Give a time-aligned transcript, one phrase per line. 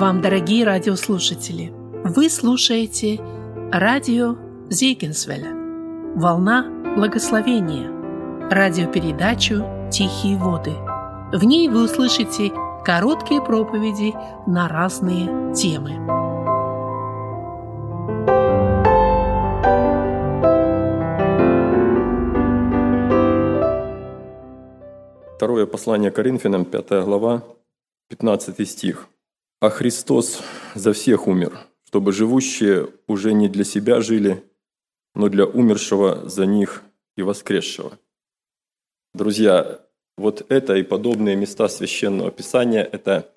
[0.00, 1.74] вам, дорогие радиослушатели!
[2.04, 3.20] Вы слушаете
[3.70, 4.34] радио
[4.70, 5.52] Зейгенсвеля
[6.16, 7.90] «Волна благословения»
[8.50, 9.62] радиопередачу
[9.92, 10.72] «Тихие воды».
[11.34, 12.50] В ней вы услышите
[12.82, 14.14] короткие проповеди
[14.46, 15.90] на разные темы.
[25.36, 27.42] Второе послание Коринфянам, 5 глава,
[28.08, 29.06] 15 стих.
[29.60, 30.40] «А Христос
[30.74, 34.42] за всех умер, чтобы живущие уже не для себя жили,
[35.14, 36.82] но для умершего за них
[37.18, 37.98] и воскресшего».
[39.12, 39.80] Друзья,
[40.16, 43.30] вот это и подобные места Священного Писания– это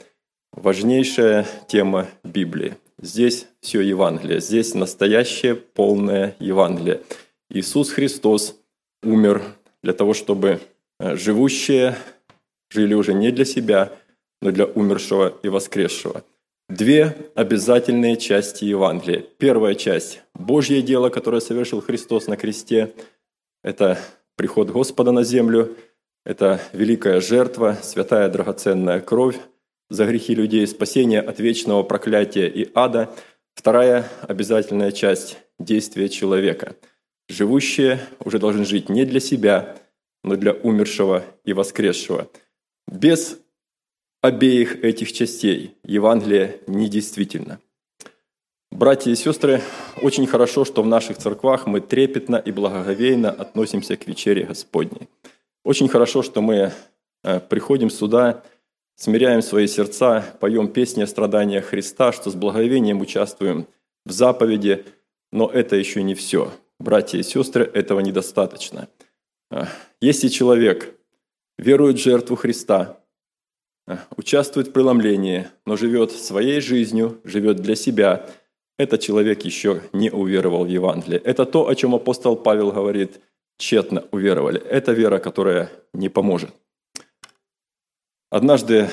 [0.54, 2.78] важнейшая тема Библии.
[3.02, 7.02] Здесь все Евангелие, здесь настоящее полное Евангелие.
[7.50, 8.56] Иисус Христос
[9.02, 9.44] умер
[9.82, 10.62] для того, чтобы
[11.00, 11.98] э, живущие
[12.70, 13.92] жили уже не для себя–
[14.44, 16.24] но для умершего и воскресшего.
[16.68, 19.24] Две обязательные части Евангелия.
[19.38, 22.94] Первая часть– Божье дело, которое совершил Христос на кресте.
[23.64, 23.98] Это
[24.36, 25.78] приход Господа на землю,
[26.26, 29.38] это великая жертва, святая драгоценная кровь
[29.90, 33.10] за грехи людей, спасение от вечного проклятия и ада.
[33.56, 36.76] Вторая обязательная часть– действия человека.
[37.30, 39.78] Живущие уже должны жить не для себя,
[40.22, 42.28] но для умершего и воскресшего.
[42.88, 43.38] Без
[44.24, 47.60] обеих этих частей Евангелие недействительно.
[48.72, 49.62] Братья и сестры,
[50.02, 55.10] очень хорошо, что в наших церквах мы трепетно и благоговейно относимся к вечере Господней.
[55.66, 56.72] Очень хорошо, что мы
[57.24, 58.44] э, приходим сюда,
[58.96, 63.68] смиряем свои сердца, поем песни о страданиях Христа, что с благоговением участвуем
[64.06, 64.86] в заповеди,
[65.34, 66.50] но это еще не все.
[66.80, 68.88] Братья и сестры, этого недостаточно.
[69.52, 69.66] Э,
[70.00, 70.96] если человек
[71.58, 73.03] верует в жертву Христа,
[74.16, 78.30] участвует в преломлении, но живет своей жизнью, живет для себя,
[78.78, 81.20] этот человек еще не уверовал в Евангелие.
[81.20, 83.20] Это то, о чем апостол Павел говорит,
[83.58, 84.60] тщетно уверовали.
[84.62, 86.52] Это вера, которая не поможет.
[88.32, 88.90] Однажды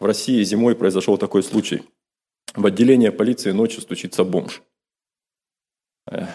[0.00, 1.82] в России зимой произошел такой случай.
[2.54, 4.62] В отделение полиции ночью стучится бомж.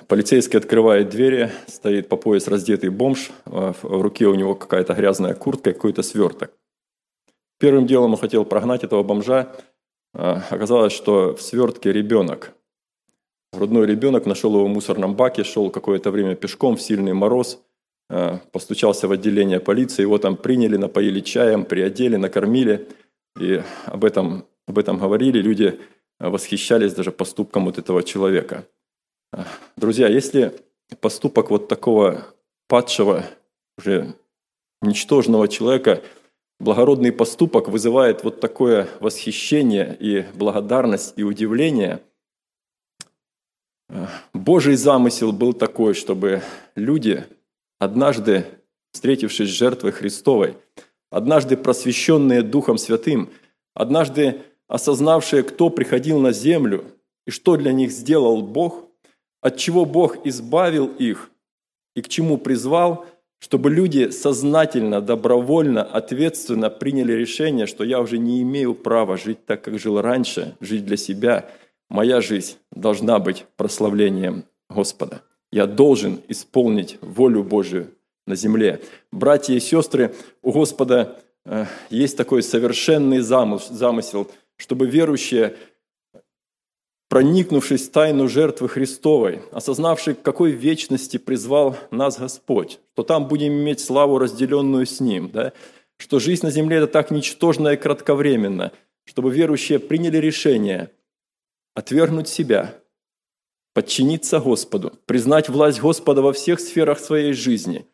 [0.07, 5.73] Полицейский открывает двери, стоит по пояс раздетый бомж, в руке у него какая-то грязная куртка,
[5.73, 6.53] какой-то сверток.
[7.59, 9.55] Первым делом он хотел прогнать этого бомжа.
[10.13, 12.53] А, оказалось, что в свертке ребенок.
[13.51, 17.63] Грудной ребенок нашел его в мусорном баке, шел какое-то время пешком в сильный мороз,
[18.09, 22.87] а, постучался в отделение полиции, его там приняли, напоили чаем, приодели, накормили.
[23.39, 25.79] И об этом, об этом говорили, люди
[26.19, 28.67] восхищались даже поступком вот этого человека.
[29.31, 29.45] А,
[29.77, 30.53] друзья, если
[31.01, 32.25] поступок вот такого
[32.67, 33.25] падшего,
[33.77, 34.13] уже
[34.81, 36.03] ничтожного человека–
[36.63, 42.01] благородный поступок вызывает вот такое восхищение и благодарность и удивление.
[44.33, 46.41] Божий замысел был такой, чтобы
[46.75, 47.25] люди,
[47.79, 48.45] однажды
[48.91, 50.55] встретившись с жертвой Христовой,
[51.11, 53.29] однажды просвещенные Духом Святым,
[53.75, 56.85] однажды осознавшие, кто приходил на землю
[57.27, 58.85] и что для них сделал Бог,
[59.41, 61.29] от чего Бог избавил их
[61.95, 63.05] и к чему призвал–
[63.43, 69.63] чтобы люди сознательно, добровольно, ответственно приняли решение, что я уже не имею права жить так,
[69.63, 71.49] как жил раньше, жить для себя.
[71.89, 75.23] Моя жизнь должна быть прославлением Господа.
[75.51, 77.89] Я должен исполнить волю Божию
[78.25, 78.79] на земле.
[79.11, 85.57] Братья и сестры, у Господа э, есть такой совершенный замысел, чтобы верующие
[87.13, 93.53] проникнувшись в тайну жертвы Христовой, осознавший, к какой вечности призвал нас Господь, что там будем
[93.53, 95.53] иметь славу, разделенную с Ним, да?
[95.97, 98.71] что жизнь на земле– это так ничтожно и кратковременно,
[99.05, 100.89] чтобы верующие приняли решение
[101.75, 102.73] отвергнуть себя,
[103.75, 107.85] подчиниться Господу, признать власть Господа во всех сферах своей жизни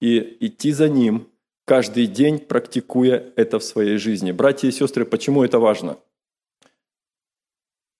[0.00, 1.26] и идти за Ним
[1.64, 4.30] каждый день, практикуя это в своей жизни.
[4.30, 5.96] Братья и сестры, почему это важно–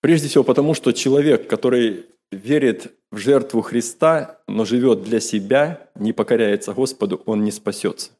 [0.05, 6.13] Прежде всего потому, что человек, который верит в жертву Христа, но живет для себя, не
[6.13, 8.11] покоряется Господу, он не спасется.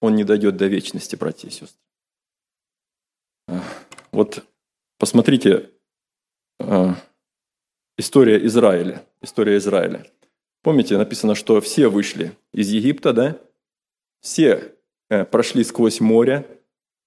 [0.00, 1.80] Он не дойдет до вечности, братья и сестры.
[4.12, 4.44] Вот
[5.00, 5.68] посмотрите
[6.60, 6.94] а,
[7.96, 9.04] история Израиля.
[9.20, 10.06] История Израиля.
[10.62, 13.40] Помните, написано, что все вышли из Египта, да?
[14.20, 14.76] Все
[15.10, 16.46] э, прошли сквозь море,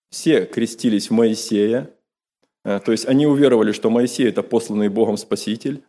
[0.09, 1.89] все крестились в Моисея,
[2.63, 5.84] то есть они уверовали, что Моисей– это посланный Богом Спаситель.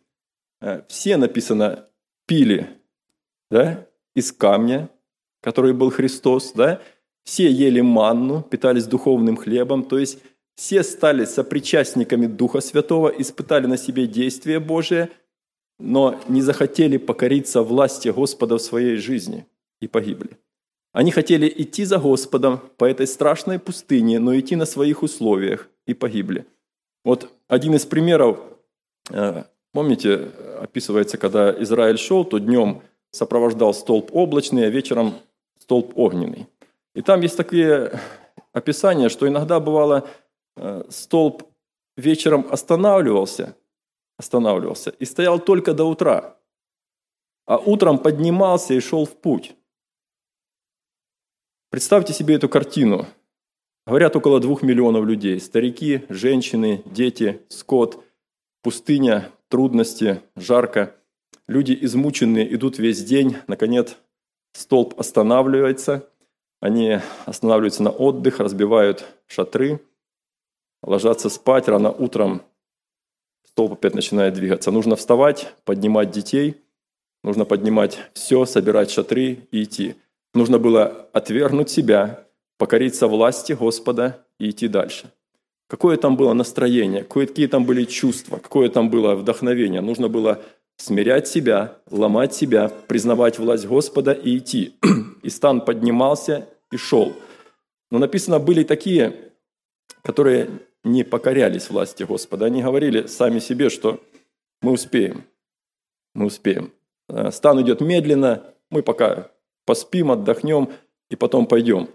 [0.63, 1.89] Э, все, написано,
[2.27, 2.71] пили
[3.51, 4.89] да, из камня,
[5.43, 6.53] который был Христос.
[6.53, 6.81] Да?
[7.25, 9.85] Все ели манну, питались духовным хлебом.
[9.85, 10.21] То есть
[10.55, 15.11] все стали сопричастниками Духа Святого, испытали на себе действие Божие,
[15.79, 19.47] но не захотели покориться власти Господа в своей жизни
[19.81, 20.39] и погибли.
[20.93, 25.95] Они хотели идти за Господом по этой страшной пустыне, но идти на своих условиях и
[25.95, 26.45] погибли.
[27.05, 28.41] Вот один из примеров,
[29.11, 35.15] э, помните, описывается, когда Израиль шел, то днем сопровождал столб облачный, а вечером
[35.59, 36.47] столб огненный.
[36.95, 38.01] И там есть такие
[38.53, 40.09] описания, что иногда бывало
[40.57, 41.45] э, столб
[41.97, 43.57] вечером останавливался,
[44.17, 46.37] останавливался и стоял только до утра,
[47.47, 49.57] а утром поднимался и шел в путь.
[51.71, 53.07] Представьте себе эту картину.
[53.85, 55.41] Говорят, около двух миллионов людей.
[55.41, 58.05] Старики, женщины, дети, скот,
[58.63, 60.95] пустыня, трудности, жарко.
[61.49, 63.37] Люди измученные идут весь день.
[63.49, 63.97] Наконец,
[64.53, 66.09] столб останавливается.
[66.61, 69.81] Они останавливаются на отдых, разбивают шатры,
[70.81, 71.67] ложатся спать.
[71.67, 72.43] Рано утром
[73.45, 74.71] столб опять начинает двигаться.
[74.71, 76.63] Нужно вставать, поднимать детей.
[77.25, 79.97] Нужно поднимать все, собирать шатры и идти.
[80.35, 82.27] Нужно было отвергнуть себя,
[82.59, 85.13] покориться власти Господа и идти дальше.
[85.69, 89.81] Какое там было настроение, какие там были чувства, какое там было вдохновение.
[89.81, 90.43] Нужно было
[90.77, 94.75] смирять себя, ломать себя, признавать власть Господа и идти.
[95.23, 97.15] И стан поднимался и шел.
[97.91, 99.31] Но написано, были такие,
[100.03, 100.51] которые
[100.83, 102.47] не покорялись власти Господа.
[102.47, 104.01] Они говорили сами себе, что
[104.63, 105.25] мы успеем,
[106.15, 106.73] мы успеем.
[107.09, 109.31] Э, стан идет медленно, мы пока
[109.65, 110.71] поспим, отдохнем
[111.11, 111.89] и потом пойдем.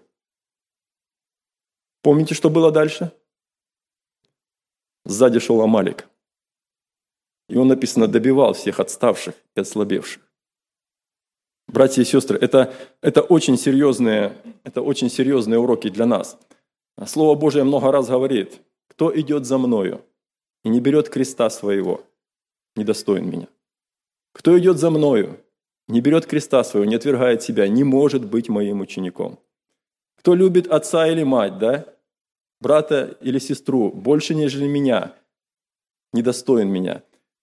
[2.01, 3.11] Помните, что было дальше?
[5.05, 6.07] Сзади шел Амалик.
[7.49, 10.21] И он, написано, добивал всех отставших и ослабевших.
[11.67, 16.38] Братья и сестры, это, это, очень серьезные, это очень серьезные уроки для нас.
[17.05, 20.01] Слово Божие много раз говорит, кто идет за мною
[20.63, 22.03] и не берет креста своего,
[22.75, 23.47] недостоин меня.
[24.33, 25.39] Кто идет за мною
[25.88, 29.39] не берет креста своего, не отвергает себя, не может быть моим учеником.
[30.27, 31.85] Кто любит отца или мать, да,
[32.59, 35.13] брата или сестру больше, нежели меня,
[36.12, 37.01] недостоин меня.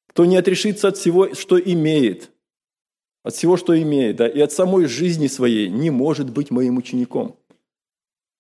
[0.09, 2.31] Кто не отрешится от всего, что имеет,
[3.23, 7.39] от всего, что имеет, да, и от самой жизни своей, не может быть моим учеником.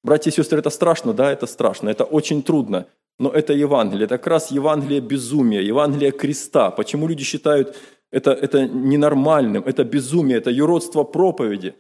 [0.03, 2.87] Братья и сестры, это страшно, да, это страшно, это очень трудно,
[3.19, 6.71] но это Евангелие, это как раз Евангелие безумия, Евангелие креста.
[6.71, 7.79] Почему люди считают
[8.11, 11.77] это, это ненормальным, это безумие, это юродство проповеди.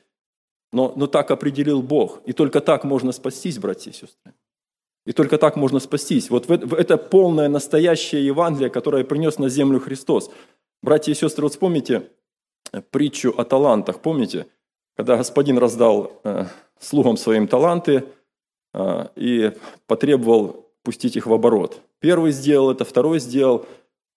[0.75, 2.21] Но, но так определил Бог.
[2.27, 4.35] И только так можно спастись, братья и сестры.
[5.07, 6.31] И только так можно спастись.
[6.31, 10.33] Вот в, в это полное настоящее Евангелие, которое принес на землю Христос.
[10.83, 12.11] Братья и сестры, вот вспомните
[12.73, 14.01] э, притчу о талантах.
[14.01, 14.49] Помните,
[14.97, 16.47] когда Господин раздал э,
[16.81, 18.07] слугам своим таланты
[18.73, 19.53] э, и
[19.87, 21.81] потребовал пустить их в оборот.
[22.01, 23.65] Первый сделал это, второй сделал,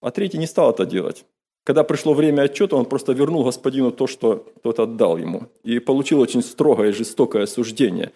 [0.01, 1.23] а третий не стал это делать.
[1.67, 5.49] Когда пришло время отчета, он просто вернул господину то, что тот отдал ему.
[5.65, 8.13] И получил очень строгое и жестокое осуждение.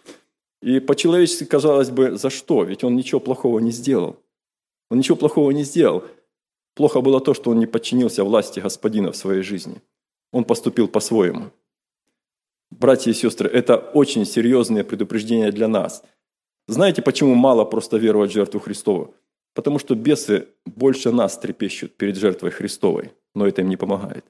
[0.62, 2.64] И по-человечески казалось бы, за что?
[2.64, 4.16] Ведь он ничего плохого не сделал.
[4.90, 6.06] Он ничего плохого не сделал.
[6.76, 9.82] Плохо было то, что он не подчинился власти господина в своей жизни.
[10.32, 11.52] Он поступил по-своему.
[12.70, 16.04] Братья и сестры, это очень серьезное предупреждение для нас.
[16.70, 19.14] Знаете, почему мало просто веровать в жертву Христову?
[19.54, 24.26] Потому что бесы больше нас трепещут перед жертвой Христовой но это им не помогает.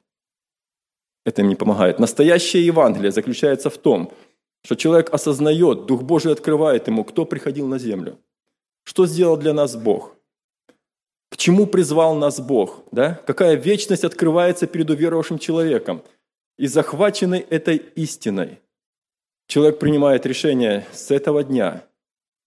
[1.26, 2.00] Это им не помогает.
[2.00, 4.12] Настоящее Евангелие заключается в том,
[4.64, 8.18] что человек осознает, Дух Божий открывает ему, кто приходил на землю,
[8.84, 10.16] что сделал для нас Бог,
[11.30, 13.22] к чему призвал нас Бог, да?
[13.26, 16.04] какая вечность открывается перед уверовавшим человеком.
[16.58, 18.60] И захваченный этой истиной,
[19.48, 21.86] человек принимает решение с этого дня,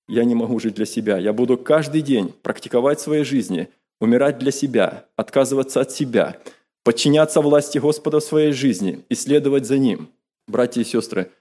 [0.06, 3.68] я не могу жить для себя, я буду каждый день практиковать в своей жизни–
[4.04, 6.36] умирать для себя, отказываться от себя,
[6.84, 10.08] подчиняться власти Господа в своей жизни и следовать за Ним.
[10.46, 11.32] Братья и сестры,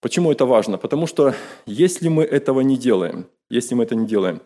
[0.00, 0.78] почему это важно?
[0.78, 1.34] Потому что
[1.66, 4.40] если мы этого не делаем, если мы это не делаем,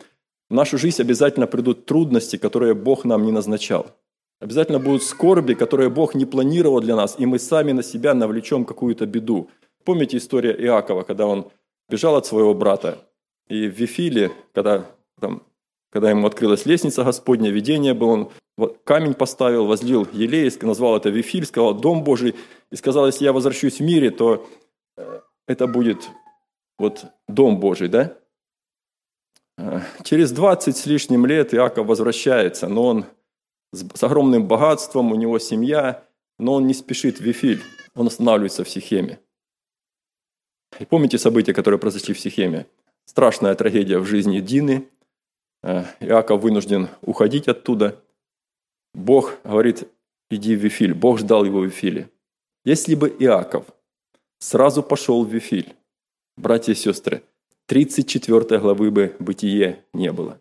[0.51, 3.87] в нашу жизнь обязательно придут трудности, которые Бог нам не назначал.
[4.41, 8.65] Обязательно будут скорби, которые Бог не планировал для нас, и мы сами на себя навлечем
[8.65, 9.51] какую-то беду.
[9.85, 11.51] Помните историю Иакова, когда он
[11.91, 12.99] бежал от своего брата,
[13.49, 14.87] и в Вифиле, когда
[15.21, 15.43] там
[15.91, 18.31] когда ему открылась лестница Господня, видение было, он
[18.85, 22.35] камень поставил, возлил елей, назвал это Вифиль, сказал «Дом Божий»,
[22.71, 24.47] и сказал, если я возвращусь в мире, то
[24.97, 26.09] э, это будет
[26.79, 28.19] вот Дом Божий, да?
[29.57, 33.07] Э, через 20 с лишним лет Иаков возвращается, но он
[33.73, 36.05] с огромным богатством, у него семья,
[36.39, 37.63] но он не спешит в Вифиль,
[37.95, 39.19] он останавливается в Сихеме.
[40.79, 42.67] И помните события, которые произошли в Сихеме?
[43.05, 44.89] Страшная трагедия в жизни Дины,
[45.63, 48.03] Иаков вынужден уходить оттуда.
[48.95, 49.89] Бог говорит,
[50.31, 50.95] иди в Вифиль.
[50.95, 52.11] Бог ждал его в Вифиле.
[52.65, 53.67] Если бы Иаков
[54.39, 55.75] сразу пошел в Вифиль,
[56.37, 57.23] братья и сестры,
[57.67, 60.41] 34 главы бы «Бытие» не было.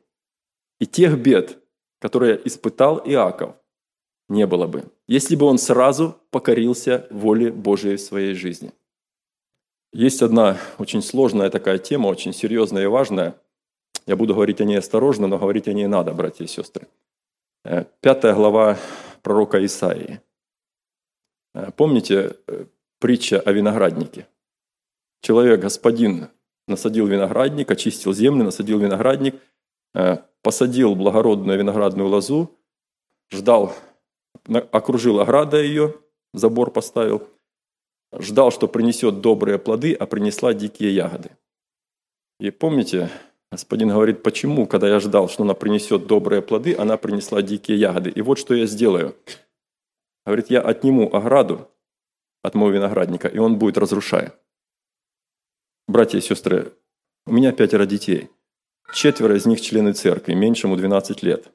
[0.79, 1.57] И тех бед,
[1.99, 3.55] которые испытал Иаков,
[4.29, 8.73] не было бы, если бы он сразу покорился воле Божией в своей жизни.
[9.93, 13.39] Есть одна очень сложная такая тема, очень серьезная и важная.
[14.07, 16.87] Я буду говорить о ней осторожно, но говорить о ней надо, братья и сестры.
[17.65, 18.77] Э, пятая глава
[19.21, 20.21] пророка Исаии.
[21.53, 22.65] Э, помните э,
[22.99, 24.25] притча о винограднике?
[25.21, 26.29] Человек, господин,
[26.69, 29.35] насадил виноградник, очистил землю, насадил виноградник,
[30.41, 32.55] посадил благородную виноградную лозу,
[33.31, 33.73] ждал,
[34.45, 35.95] окружил ограда ее,
[36.33, 37.27] забор поставил,
[38.13, 41.31] ждал, что принесет добрые плоды, а принесла дикие ягоды.
[42.39, 43.09] И помните,
[43.51, 48.09] господин говорит, почему, когда я ждал, что она принесет добрые плоды, она принесла дикие ягоды.
[48.09, 49.15] И вот что я сделаю.
[50.25, 51.69] Говорит, я отниму ограду
[52.43, 54.33] от моего виноградника, и он будет разрушая.
[55.87, 56.73] Братья и сестры,
[57.25, 58.29] у меня пятеро детей.
[58.93, 61.51] Четверо из них члены церкви, меньшему 12 лет.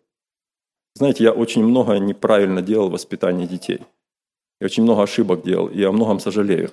[0.95, 3.81] Знаете, я очень много неправильно делал в воспитании детей.
[4.61, 6.71] Я очень много ошибок делал, и о многом сожалею.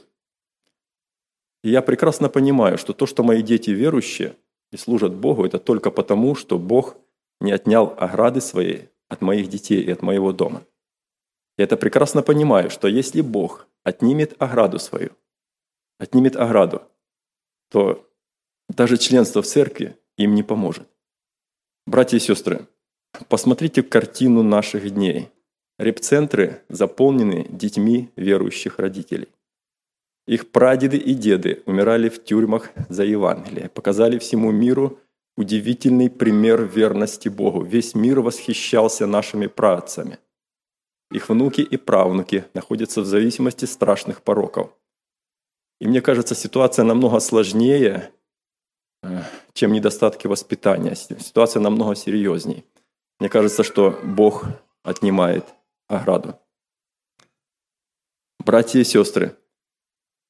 [1.64, 4.36] И я прекрасно понимаю, что то, что мои дети верующие
[4.72, 6.98] и служат Богу, это только потому, что Бог
[7.40, 10.64] не отнял ограды своей от моих детей и от моего дома.
[11.58, 15.12] Я это прекрасно понимаю, что если Бог отнимет ограду свою,
[15.98, 16.84] отнимет ограду,
[17.70, 18.08] то
[18.70, 20.88] даже членство в церкви им не поможет.
[21.86, 22.68] Братья и сестры,
[23.28, 25.30] посмотрите картину наших дней.
[25.78, 29.30] Репцентры заполнены детьми верующих родителей.
[30.30, 35.00] Их прадеды и деды умирали в тюрьмах за Евангелие, показали всему миру
[35.38, 37.64] удивительный пример верности Богу.
[37.64, 40.20] Весь мир восхищался нашими праотцами–
[41.12, 44.72] их внуки и правнуки находятся в зависимости страшных пороков.
[45.80, 48.12] И мне кажется, ситуация намного сложнее,
[49.02, 50.96] э, чем недостатки воспитания.
[50.96, 52.64] Ситуация намного серьезней.
[53.20, 54.46] Мне кажется, что Бог
[54.84, 55.46] отнимает
[55.88, 56.40] ограду.
[58.40, 59.36] Братья и сестры,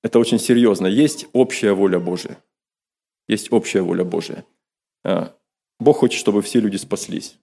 [0.04, 0.88] это очень серьезно.
[0.88, 2.38] Есть общая воля Божия.
[3.28, 4.46] Есть общая воля Божия.
[5.04, 5.28] Э,
[5.80, 7.38] Бог хочет, чтобы все люди спаслись.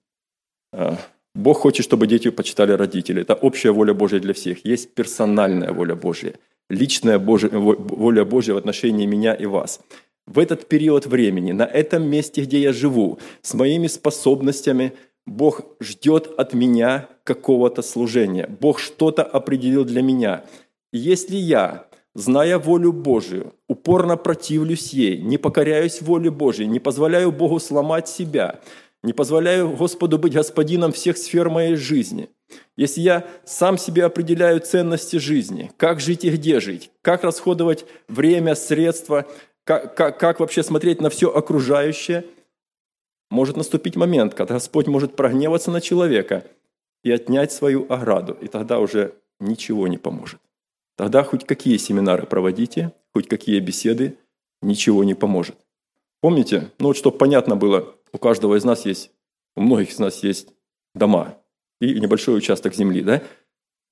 [0.72, 0.96] Э,
[1.34, 3.22] Бог хочет, чтобы дети почитали родителей.
[3.22, 4.64] Это общая воля Божья для всех.
[4.64, 6.34] Есть персональная воля Божья,
[6.70, 9.80] личная воля Божья в отношении меня и вас.
[10.26, 14.92] В этот период времени, на этом месте, где я живу, с моими способностями,
[15.26, 18.46] Бог ждет от меня какого-то служения.
[18.60, 20.44] Бог что-то определил для меня.
[20.92, 21.85] Если я,
[22.16, 28.60] зная волю Божию, упорно противлюсь ей, не покоряюсь воле Божьей, не позволяю Богу сломать себя–
[29.06, 32.28] не позволяю Господу быть господином всех сфер моей жизни,
[32.76, 38.56] если я сам себе определяю ценности жизни, как жить и где жить, как расходовать время,
[38.56, 39.26] средства,
[39.62, 42.24] как, как, как вообще смотреть на все окружающее,
[43.30, 46.44] может наступить момент, когда Господь может прогневаться на человека
[47.04, 50.40] и отнять свою ограду, и тогда уже ничего не поможет.
[50.96, 54.18] Тогда хоть какие семинары проводите, хоть какие беседы,
[54.62, 55.56] ничего не поможет.
[56.20, 59.10] Помните, ну вот чтобы понятно было, у каждого из нас есть,
[59.54, 60.48] у многих из нас есть
[60.94, 61.38] дома
[61.80, 63.22] и небольшой участок земли, да?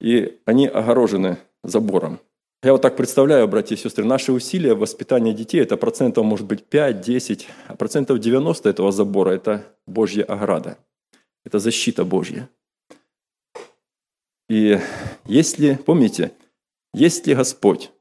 [0.01, 2.21] И они огорожены забором.
[2.63, 6.47] Я вот так представляю, братья и сестры, наши усилия в воспитании детей, это процентов может
[6.47, 10.79] быть 5-10, а процентов 90 этого забора– это Божья ограда.
[11.45, 12.49] Это защита Божья.
[14.49, 14.81] И
[15.27, 16.33] если, помните,
[16.95, 17.93] если Господь?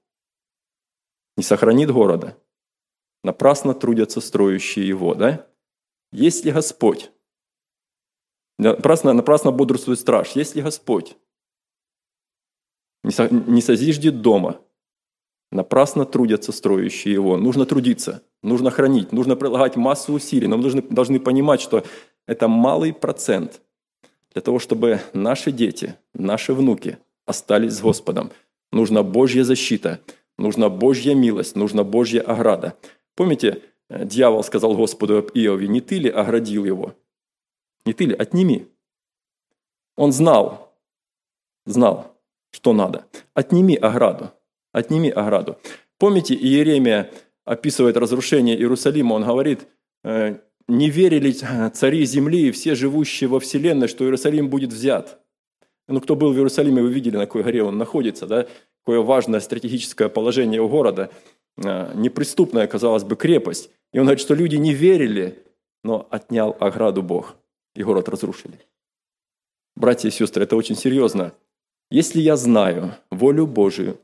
[1.35, 2.37] Не сохранит города,
[3.23, 5.47] напрасно трудятся строящие его, да?
[6.11, 7.11] Если Господь,
[8.59, 11.17] напрасно, напрасно бодрствует страж, если Господь?
[13.03, 14.61] Не созиждет дома,
[15.51, 17.37] напрасно трудятся строящие его.
[17.37, 21.83] Нужно трудиться, нужно хранить, нужно прилагать массу усилий, но мы должны, должны понимать, что
[22.27, 23.61] это малый процент
[24.31, 28.31] для того, чтобы наши дети, наши внуки остались с Господом.
[28.73, 30.01] Нужна Божья защита,
[30.37, 32.75] нужна Божья милость, нужна Божья ограда.
[33.15, 33.61] Помните,
[33.93, 36.95] Э, дьявол сказал Господу об Иове, не ты ли оградил его?
[37.85, 38.15] Не ты ли?
[38.15, 38.67] Отними.
[39.95, 40.73] Он знал,
[41.65, 42.17] знал,
[42.51, 43.05] что надо.
[43.35, 44.31] Отними ограду.
[44.71, 45.57] Отними ограду.
[45.99, 47.11] Помните, Иеремия
[47.45, 49.67] описывает разрушение Иерусалима, он говорит,
[50.03, 55.19] «Э, не верили цари земли и все живущие во вселенной, что Иерусалим будет взят.
[55.87, 58.47] Ну, кто был в Иерусалиме, вы видели, на какой горе он находится, да?
[58.85, 61.09] Какое важное стратегическое положение у города–
[61.57, 63.69] неприступная, казалось бы, крепость.
[63.91, 65.43] И он говорит, что люди не верили
[65.83, 67.35] но отнял ограду Бог,
[67.75, 68.59] и город разрушили.
[69.75, 71.33] Братья и сестры, это очень серьезно.
[71.89, 73.99] Если я знаю волю Божию,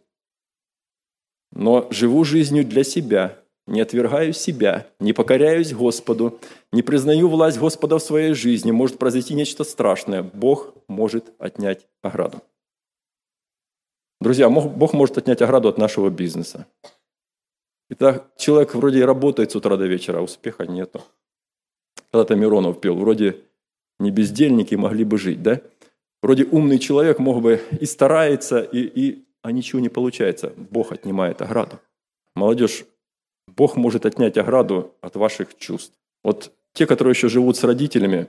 [1.51, 6.39] но живу жизнью для себя, не отвергаю себя, не покоряюсь Господу,
[6.71, 10.23] не признаю власть Господа в своей жизни, может произойти нечто страшное.
[10.23, 12.41] Бог может отнять ограду.
[14.19, 16.67] Друзья, Бог может отнять ограду от нашего бизнеса.
[17.89, 21.01] Итак, человек вроде работает с утра до вечера, а успеха нету.
[22.11, 23.37] Когда-то Миронов пел, вроде
[23.99, 25.61] не бездельники могли бы жить, да?
[26.21, 30.53] Вроде умный человек мог бы и старается, и, и, а ничего не получается.
[30.57, 31.79] Бог отнимает ограду.
[32.35, 32.85] Молодежь,
[33.55, 35.93] Бог может отнять ограду от ваших чувств.
[36.23, 38.27] Вот те, которые еще живут с родителями,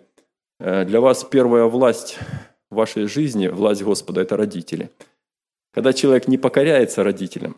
[0.59, 2.19] э, для вас первая власть
[2.71, 4.91] вашей жизни, власть Господа– это родители.
[5.73, 7.57] Когда человек не покоряется родителям,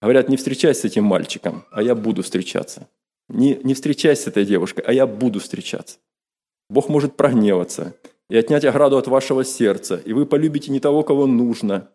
[0.00, 2.88] говорят, не встречайся с этим мальчиком, а я буду встречаться.
[3.28, 5.98] Не, не встречайся с этой девушкой, а я буду встречаться.
[6.68, 7.94] Бог может прогневаться
[8.28, 11.90] и отнять ограду от вашего сердца, и вы полюбите не того, кого нужно,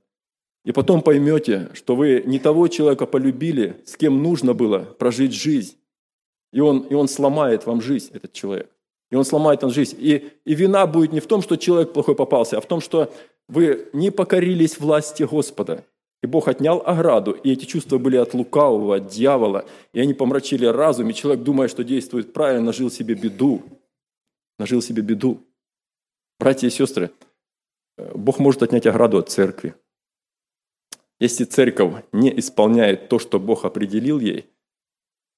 [0.65, 5.77] и потом поймете, что вы не того человека полюбили, с кем нужно было прожить жизнь.
[6.51, 8.69] И он, и он сломает вам жизнь, этот человек.
[9.11, 9.95] И он сломает вам жизнь.
[9.99, 13.13] И, и вина будет не в том, что человек плохой попался, а в том, что
[13.47, 15.85] вы не покорились власти Господа.
[16.23, 20.65] И Бог отнял ограду, и эти чувства были от лукавого, от дьявола, и они помрачили
[20.65, 23.61] разум, и человек, думая, что действует правильно, нажил себе беду.
[24.57, 25.43] Нажил себе беду.
[26.39, 27.11] Братья и сестры,
[28.15, 29.75] Бог может отнять ограду от церкви.
[31.19, 34.49] Если церковь не исполняет то, что Бог определил ей,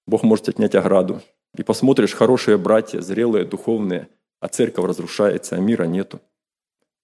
[0.07, 1.21] Бог может отнять ограду.
[1.55, 6.19] И посмотришь, хорошие братья, зрелые, духовные, а церковь разрушается, а мира нету.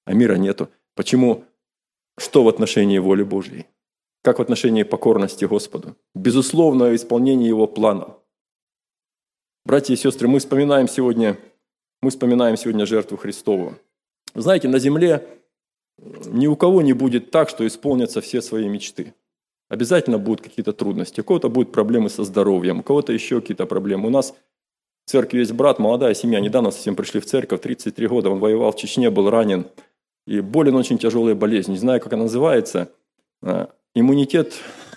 [0.06, 0.70] А мира нету.
[0.96, 1.46] Почему?
[2.18, 3.68] Что в отношении воли Божьей?
[4.22, 5.96] Как в отношении покорности Господу?
[6.15, 8.15] Безусловное исполнение Его плана.
[9.65, 11.38] Братья и сестры, мы вспоминаем сегодня,
[12.02, 13.76] мы вспоминаем сегодня жертву Христову.
[14.36, 15.28] знаете, на земле
[16.26, 19.13] ни у кого не будет так, что исполнятся все свои мечты.
[19.70, 21.22] Обязательно будут какие-то трудности.
[21.22, 24.08] У кого-то будут проблемы со здоровьем, у кого-то еще какие-то проблемы.
[24.08, 24.36] У нас
[25.06, 28.72] в церкви есть брат, молодая семья, недавно совсем пришли в церковь, 33 года, он воевал
[28.72, 29.68] в Чечне, был ранен.
[30.26, 31.74] И болен очень тяжелой болезнью.
[31.74, 32.92] Не знаю, как она называется.
[33.42, 34.54] А, иммунитет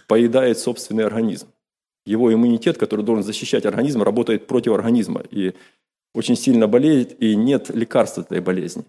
[0.07, 1.49] поедает собственный организм.
[2.05, 5.25] Его иммунитет, который должен защищать организм, работает против организма.
[5.31, 5.55] И
[6.15, 8.85] очень сильно болеет, и нет лекарства этой болезни.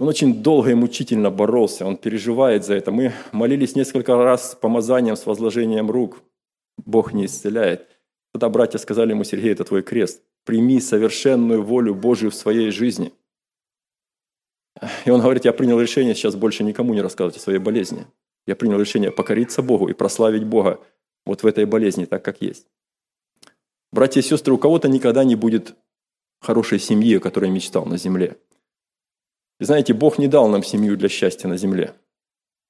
[0.00, 2.90] Он очень долго и мучительно боролся, он переживает за это.
[2.90, 6.22] Мы молились несколько раз с помазанием, с возложением рук.
[6.78, 7.86] Бог не исцеляет.
[8.32, 10.22] Тогда братья сказали ему, Сергей, это твой крест.
[10.46, 13.12] Прими совершенную волю Божию в своей жизни.
[15.04, 18.06] И он говорит, я принял решение сейчас больше никому не рассказывать о своей болезни.
[18.46, 20.80] Я принял решение покориться Богу и прославить Бога
[21.26, 22.66] вот в этой болезни, так как есть.
[23.92, 25.74] Братья и сестры, у кого-то никогда не будет
[26.40, 28.38] хорошей семьи, о которой мечтал на земле.
[29.60, 31.94] И знаете, Бог не дал нам семью для счастья на земле.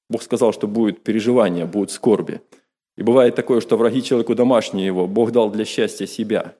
[0.09, 2.41] Бог сказал, что будет переживание, будут скорби.
[2.97, 6.55] И бывает такое, что враги человеку домашние его, Бог дал для счастья себя,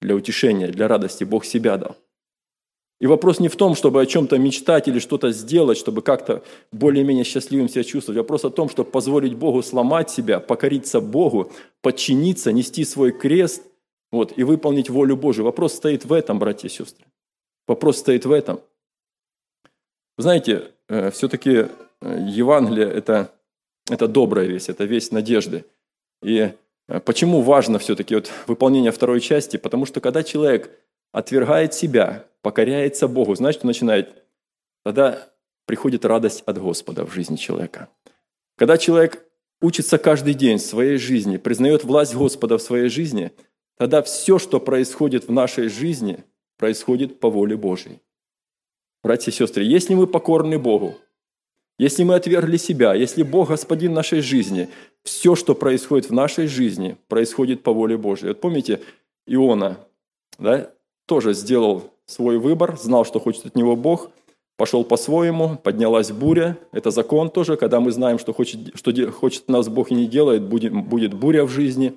[0.00, 1.96] для утешения, для радости, Бог себя дал.
[3.00, 7.24] И вопрос не в том, чтобы о чем-то мечтать или что-то сделать, чтобы как-то более-менее
[7.24, 8.18] счастливым себя чувствовать.
[8.18, 11.50] Вопрос о том, чтобы позволить Богу сломать себя, покориться Богу,
[11.82, 13.64] подчиниться, нести свой крест
[14.12, 15.44] вот, и выполнить волю Божию.
[15.44, 17.04] Вопрос стоит в этом, братья и сестры.
[17.66, 18.60] Вопрос стоит в этом–
[20.16, 21.68] знаете, э, все-таки э,
[22.28, 23.32] Евангелие это,–
[23.90, 25.64] это добрая весть, это весть надежды.
[26.22, 26.52] И
[26.88, 29.56] э, почему важно все-таки вот выполнение второй части?
[29.56, 30.70] Потому что когда человек
[31.12, 34.24] отвергает себя, покоряется Богу, знаете, что начинает?
[34.84, 35.28] Тогда
[35.66, 37.88] приходит радость от Господа в жизни человека.
[38.56, 39.24] Когда человек
[39.60, 43.32] учится каждый день в своей жизни, признает власть Господа в своей жизни,
[43.78, 46.22] тогда все, что происходит в нашей жизни,
[46.58, 48.00] происходит по воле Божьей.
[49.04, 50.94] Братья и сестры, если мы покорны Богу,
[51.78, 54.70] если мы отвергли себя, если Бог господин нашей жизни,
[55.02, 58.28] все, что происходит в нашей жизни, происходит по воле Божьей.
[58.28, 58.80] Вот помните,
[59.26, 59.76] Иона
[60.38, 60.70] да,
[61.06, 64.10] тоже сделал свой выбор, знал, что хочет от него Бог,
[64.56, 66.56] пошел по-своему, поднялась буря.
[66.72, 70.44] Это закон тоже, когда мы знаем, что хочет, что хочет нас Бог и не делает,
[70.44, 71.92] будет, будет буря в жизни.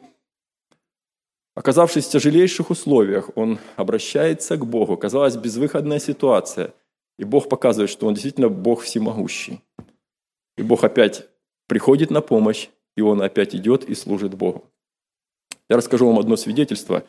[1.55, 4.97] Оказавшись в тяжелейших условиях, он обращается к Богу.
[4.97, 6.73] Казалось, безвыходная ситуация–
[7.17, 9.61] и Бог показывает, что Он действительно Бог всемогущий.
[10.57, 11.27] И Бог опять
[11.67, 14.65] приходит на помощь, и Он опять идет и служит Богу.
[15.69, 17.03] Я расскажу вам одно свидетельство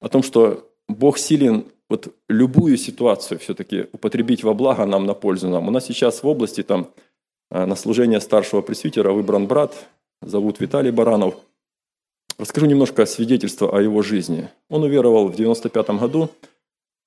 [0.00, 5.48] о том, что Бог силен вот любую ситуацию все-таки употребить во благо нам, на пользу
[5.48, 5.68] нам.
[5.68, 6.90] У нас сейчас в области там
[7.50, 9.74] а, на служение старшего пресвитера выбран брат,
[10.22, 11.34] зовут Виталий Баранов.
[12.38, 14.48] Расскажу немножко свидетельства о его жизни.
[14.68, 16.30] Он уверовал в 95 году,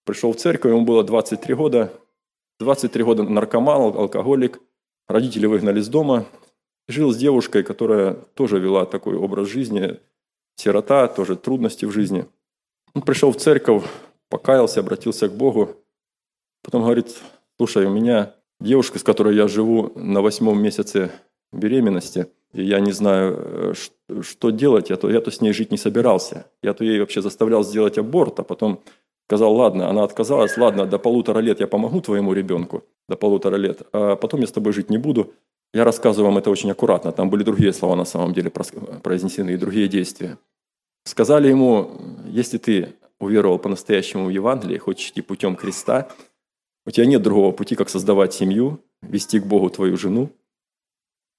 [0.06, 1.93] пришел в церковь, ему было 23 года.
[2.63, 4.62] 23 года наркоман, алкоголик.
[5.08, 6.26] Родители выгнали из дома.
[6.88, 9.99] Жил с девушкой, которая тоже вела такой образ жизни.
[10.56, 12.26] Сирота, тоже трудности в жизни.
[12.93, 13.84] Он пришел в церковь,
[14.30, 15.76] покаялся, обратился к Богу.
[16.63, 17.15] Потом говорит,
[17.58, 21.12] слушай, у меня девушка, с которой я живу на восьмом месяце
[21.52, 23.73] беременности, и я не знаю,
[24.10, 26.45] э, что делать, я то, я то с ней жить не собирался.
[26.62, 28.82] Я то ей вообще заставлял сделать аборт, а потом
[29.27, 33.81] сказал, ладно, она отказалась, ладно, до полутора лет я помогу твоему ребенку, до полутора лет,
[33.91, 35.33] а потом я с тобой жить не буду.
[35.73, 39.57] Я рассказываю вам это очень аккуратно, там были другие слова на самом деле произнесены и
[39.57, 40.38] другие действия.
[41.05, 46.09] Сказали ему, если ты уверовал по-настоящему в Евангелие, хочешь идти путем креста,
[46.86, 50.29] у тебя нет другого пути, как создавать семью, вести к Богу твою жену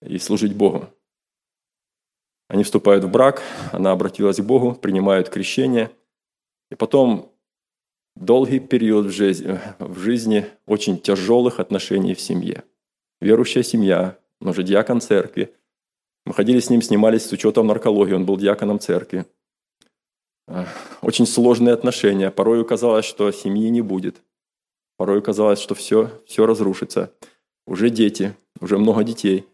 [0.02, 0.86] и служить Богу.
[2.48, 3.42] Они вступают в брак,
[3.72, 5.90] она обратилась к Богу, принимают крещение,
[6.70, 7.33] и потом
[8.16, 12.64] долгий период в жизни, в жизни очень тяжелых отношений в семье.
[13.20, 15.54] Верующая семья, он же диакон церкви.
[16.26, 19.26] Мы ходили с ним, снимались с учетом наркологии, он был диаконом церкви.
[21.02, 22.30] Очень сложные отношения.
[22.30, 24.22] Порой казалось, что семьи не будет.
[24.96, 27.12] Порой казалось, что все, все разрушится.
[27.66, 29.46] Уже дети, уже много детей.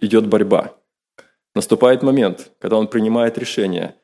[0.00, 0.76] Идет борьба.
[1.54, 3.96] Наступает момент, когда он принимает решение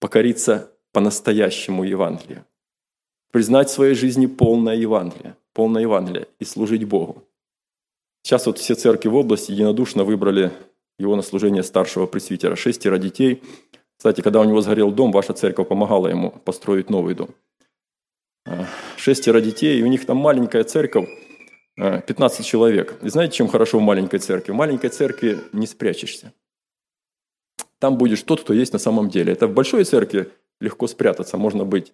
[0.00, 2.44] покориться по-настоящему Евангелию.
[3.32, 7.24] Признать в своей жизни полное Евангелие, полное Евангелие и служить Богу.
[8.22, 10.52] Сейчас вот все церкви в области единодушно выбрали
[10.98, 12.56] его на служение старшего пресвитера.
[12.56, 13.42] Шестеро детей.
[13.96, 17.30] Кстати, когда у него сгорел дом, ваша церковь помогала ему построить новый дом.
[18.46, 21.08] А, шестеро детей, и у них там маленькая церковь,
[21.76, 22.98] 15 а, человек.
[23.02, 24.52] И знаете, чем хорошо в маленькой церкви?
[24.52, 26.32] В маленькой церкви не спрячешься.
[27.78, 29.32] Там будешь тот, кто есть на самом деле.
[29.32, 31.92] Это в большой церкви легко спрятаться, можно быть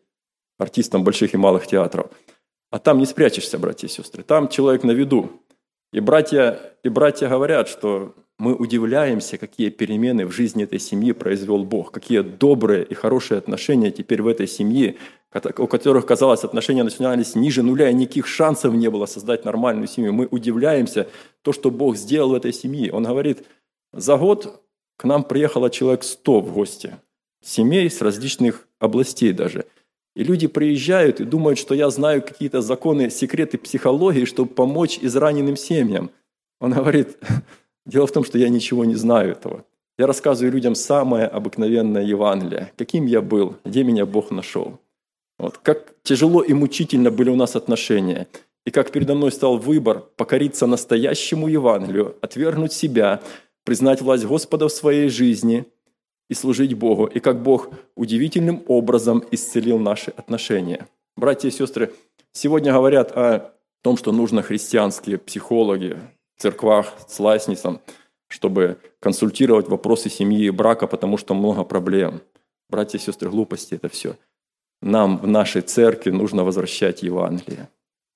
[0.59, 2.11] артистом больших и малых театров.
[2.71, 4.23] А там не спрячешься, братья и сестры.
[4.23, 5.31] Там человек на виду.
[5.93, 11.65] И братья, и братья говорят, что мы удивляемся, какие перемены в жизни этой семьи произвел
[11.65, 14.97] Бог, какие добрые и хорошие отношения теперь в этой семье,
[15.59, 20.13] у которых, казалось, отношения начинались ниже нуля, и никаких шансов не было создать нормальную семью.
[20.13, 21.09] Мы удивляемся
[21.43, 22.93] то, что Бог сделал в этой семье.
[22.93, 23.47] Он говорит,
[23.93, 24.63] за год
[24.99, 26.97] к нам приехало человек 100 в гости,
[27.47, 29.67] семей с различных областей даже.
[30.15, 35.57] И люди приезжают и думают, что я знаю какие-то законы, секреты психологии, чтобы помочь израненным
[35.57, 36.11] семьям.
[36.61, 37.19] Он говорит,
[37.87, 39.65] Дело в том, что я ничего не знаю этого.
[39.97, 42.73] Я рассказываю людям самое обыкновенное Евангелие.
[42.77, 44.79] Каким я был, где меня Бог нашел.
[45.39, 45.59] Вот.
[45.59, 48.27] Как тяжело и мучительно были у нас отношения.
[48.67, 53.21] И как передо мной стал выбор покориться настоящему Евангелию, отвергнуть себя,
[53.65, 55.67] признать власть Господа в своей жизни
[56.29, 57.07] и служить Богу.
[57.07, 60.89] И как Бог удивительным образом исцелил наши отношения.
[61.17, 61.93] Братья и сестры,
[62.33, 65.97] сегодня говорят о том, что нужно христианские психологи,
[66.37, 67.81] церквах с лайснисом,
[68.29, 72.21] чтобы консультировать вопросы семьи и брака, потому что много проблем.
[72.69, 74.17] Братья и сестры, глупости это все.
[74.83, 77.69] Нам в нашей церкви нужно возвращать Евангелие.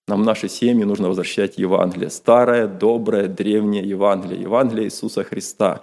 [0.09, 2.11] Нам в нашей семье нужно возвращать Евангелие.
[2.11, 4.43] Старое, доброе, древнее Евангелие.
[4.43, 5.81] Евангелие Иисуса Христа.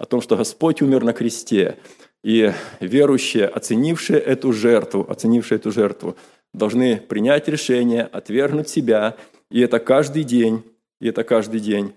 [0.00, 1.76] О том, что Господь умер на кресте.
[2.24, 6.16] И верующие, оценившие эту жертву, оценившие эту жертву,
[6.52, 9.16] должны принять решение, отвергнуть себя.
[9.50, 10.64] И это каждый день
[11.00, 11.94] и это каждый день,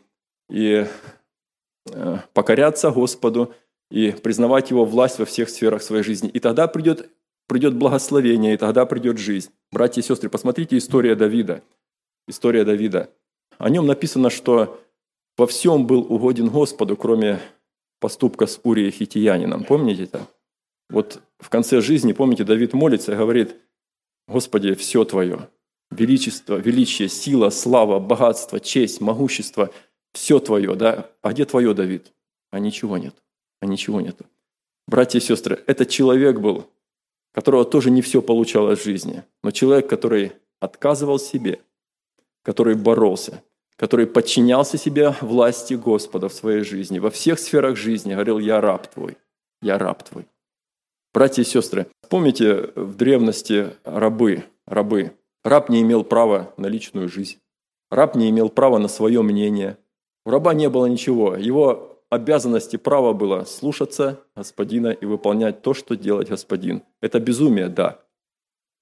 [0.49, 0.87] и
[1.91, 3.53] э, покоряться Господу,
[3.91, 6.29] и признавать Его власть во всех сферах своей жизни.
[6.29, 7.09] И тогда придет,
[7.47, 9.51] придет благословение, и тогда придет жизнь.
[9.71, 11.61] Братья и сестры, посмотрите история Давида.
[12.27, 13.09] История Давида.
[13.57, 14.79] О нем написано, что
[15.37, 17.39] во всем был угоден Господу, кроме
[18.03, 19.63] поступка с Урией Хитиянином.
[19.63, 20.27] Помните это?
[20.89, 23.55] Вот в конце жизни, помните, Давид молится и говорит,
[24.27, 25.47] «Господи, все Твое,
[25.89, 29.69] величество, величие, сила, слава, богатство, честь, могущество,
[30.11, 31.11] все твое, да?
[31.21, 32.11] А где твое, Давид?
[32.51, 33.15] А ничего нет.
[33.61, 34.19] А ничего нет.
[34.85, 36.69] Братья и сестры, этот человек был,
[37.33, 41.61] которого тоже не все получалось в жизни, но человек, который отказывал себе,
[42.43, 43.41] который боролся,
[43.75, 48.87] который подчинялся себе власти Господа в своей жизни, во всех сферах жизни, говорил, я раб
[48.87, 49.17] твой,
[49.61, 50.27] я раб твой.
[51.13, 57.39] Братья и сестры, помните в древности рабы, рабы, Раб не имел права на личную жизнь.
[57.91, 59.77] Раб не имел права на свое мнение.
[60.25, 61.35] У раба не было ничего.
[61.35, 66.83] Его обязанности права было слушаться господина и выполнять то, что делает господин.
[67.01, 67.99] Это безумие, да.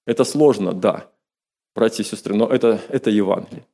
[0.06, 1.10] Это сложно, да.
[1.74, 3.66] Братья и сестры, но это, это Евангелие.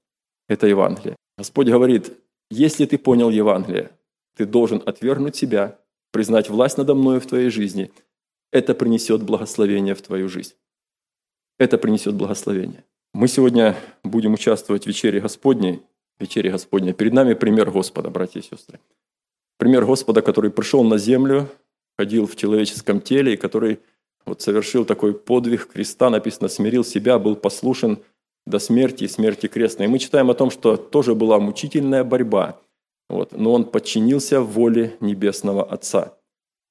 [0.47, 1.15] Это Евангелие.
[1.37, 2.13] Господь говорит,
[2.49, 3.91] если ты понял Евангелие,
[4.35, 5.79] Ты должен отвергнуть себя,
[6.11, 7.91] признать власть надо мною в твоей жизни.
[8.51, 10.53] Это принесет благословение в твою жизнь.
[11.59, 12.85] Это принесет благословение.
[13.13, 15.81] Мы сегодня будем участвовать в вечере Господней.
[16.19, 16.93] Вечере Господней.
[16.93, 18.79] Перед нами пример Господа, братья и сестры.
[19.57, 21.49] Пример Господа, который пришел на землю,
[21.97, 23.79] ходил в человеческом теле, и который
[24.25, 28.03] вот совершил такой подвиг креста, написано, смирил себя, был послушен
[28.47, 29.85] до смерти и смерти крестной.
[29.85, 32.59] И мы читаем о том, что тоже была мучительная борьба,
[33.09, 36.13] вот, но он подчинился воле Небесного Отца.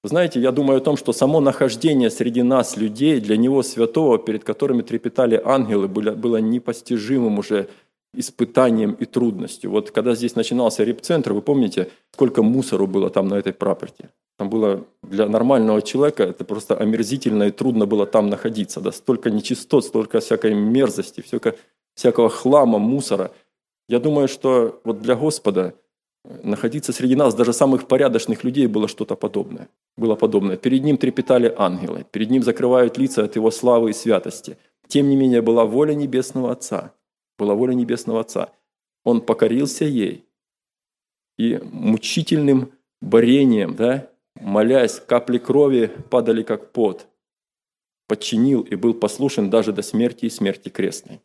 [0.02, 4.44] знаете, я думаю о том, что само нахождение среди нас, людей, для Него святого, перед
[4.44, 7.68] которыми трепетали ангелы, было, было непостижимым уже
[8.16, 9.70] испытанием и трудностью.
[9.70, 14.08] Вот когда здесь начинался репцентр, вы помните, сколько мусору было там на этой проперти?
[14.38, 18.80] Там было для нормального человека это просто омерзительно и трудно было там находиться.
[18.80, 18.92] Да?
[18.92, 21.54] Столько нечистот, столько всякой мерзости, всякого,
[21.94, 23.30] всякого хлама, мусора.
[23.88, 25.74] Я думаю, что вот для Господа
[26.42, 29.68] находиться среди нас, даже самых порядочных людей, было что-то подобное.
[29.96, 30.56] Было подобное.
[30.56, 34.58] Перед Ним трепетали ангелы, перед Ним закрывают лица от Его славы и святости.
[34.88, 36.92] Тем не менее, была воля Небесного Отца.
[37.38, 38.52] Была воля Небесного Отца.
[39.04, 40.24] Он покорился ей.
[41.38, 47.06] И мучительным борением, да, молясь, капли крови падали как пот,
[48.08, 51.20] подчинил и был послушен даже до смерти и смерти крестной.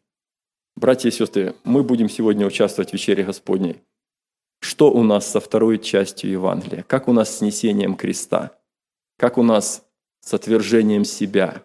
[0.76, 3.82] Братья и сестры, мы будем сегодня участвовать в вечере Господней.
[4.62, 6.84] Что у нас со второй частью Евангелия?
[6.84, 8.58] Как у нас с несением креста?
[9.18, 9.86] Как у нас
[10.22, 11.64] с отвержением себя?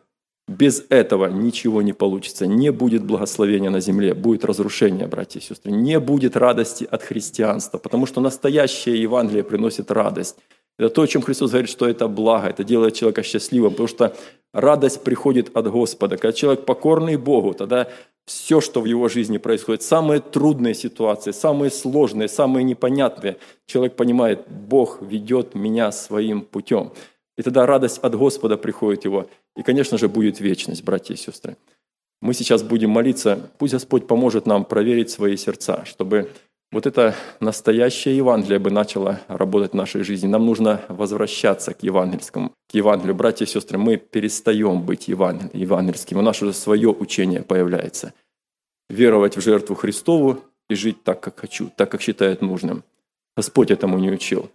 [0.48, 2.46] Без этого ничего не получится.
[2.46, 5.72] Не будет благословения на земле, будет разрушение, братья и сестры.
[5.72, 10.36] Не будет радости от христианства, потому что настоящее Евангелие приносит радость.
[10.78, 14.14] Это то, о чем Христос говорит, что это благо, это делает человека счастливым, потому что
[14.52, 16.16] радость приходит от Господа.
[16.16, 17.88] Когда человек покорный Богу, тогда
[18.26, 24.46] все, что в его жизни происходит, самые трудные ситуации, самые сложные, самые непонятные, человек понимает,
[24.48, 26.92] Бог ведет меня своим путем.
[27.36, 29.28] И тогда радость от Господа приходит его.
[29.56, 31.56] И, конечно же, будет вечность, братья и сестры.
[32.22, 36.30] Мы сейчас будем молиться, пусть Господь поможет нам проверить свои сердца, чтобы
[36.72, 40.26] вот это настоящее Евангелие бы начало работать в нашей жизни.
[40.26, 43.14] Нам нужно возвращаться к евангельскому, к Евангелию.
[43.14, 46.18] Братья и сестры, мы перестаем быть евангельским.
[46.18, 48.14] У нас уже свое учение появляется.
[48.88, 52.82] Веровать в жертву Христову и жить так, как хочу, так, как считает нужным.
[53.36, 54.50] Господь этому не учил.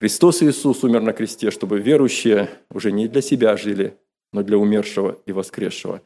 [0.00, 3.96] Христос Иисус умер на кресте, чтобы верующие уже не для себя жили,
[4.32, 6.02] но для умершего и воскресшего.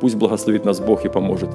[0.00, 1.50] Пусть благословит нас Бог и поможет.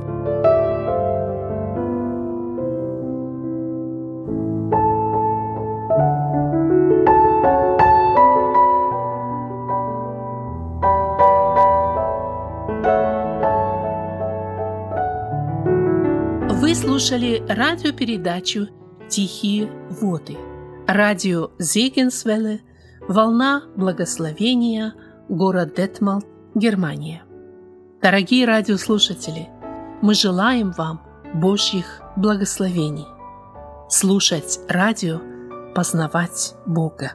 [17.03, 18.67] слушали радиопередачу
[19.09, 20.52] «Тихие воды».
[20.87, 22.59] Радио Зегенсвелле,
[23.07, 24.93] «Волна благословения»,
[25.29, 27.23] город Детмалт, Германия.
[28.01, 29.47] Дорогие радиослушатели,
[30.01, 31.01] мы желаем вам
[31.33, 33.07] Божьих благословений.
[33.89, 35.21] Слушать радио,
[35.73, 37.13] познавать Бога.